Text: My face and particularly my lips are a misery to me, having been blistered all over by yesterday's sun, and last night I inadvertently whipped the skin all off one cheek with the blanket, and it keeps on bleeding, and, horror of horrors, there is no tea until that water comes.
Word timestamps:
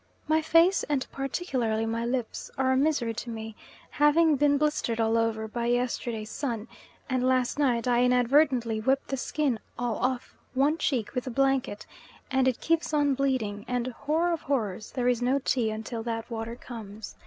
My 0.27 0.41
face 0.41 0.81
and 0.89 1.05
particularly 1.11 1.85
my 1.85 2.05
lips 2.07 2.49
are 2.57 2.71
a 2.71 2.75
misery 2.75 3.13
to 3.13 3.29
me, 3.29 3.55
having 3.91 4.35
been 4.35 4.57
blistered 4.57 4.99
all 4.99 5.15
over 5.15 5.47
by 5.47 5.67
yesterday's 5.67 6.31
sun, 6.31 6.67
and 7.07 7.23
last 7.23 7.59
night 7.59 7.87
I 7.87 8.03
inadvertently 8.03 8.79
whipped 8.81 9.09
the 9.09 9.17
skin 9.17 9.59
all 9.77 9.97
off 9.99 10.33
one 10.55 10.79
cheek 10.79 11.13
with 11.13 11.25
the 11.25 11.29
blanket, 11.29 11.85
and 12.31 12.47
it 12.47 12.61
keeps 12.61 12.95
on 12.95 13.13
bleeding, 13.13 13.63
and, 13.67 13.85
horror 13.89 14.33
of 14.33 14.41
horrors, 14.41 14.89
there 14.89 15.07
is 15.07 15.21
no 15.21 15.37
tea 15.37 15.69
until 15.69 16.01
that 16.01 16.31
water 16.31 16.55
comes. 16.55 17.15